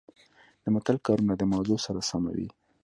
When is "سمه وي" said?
2.09-2.49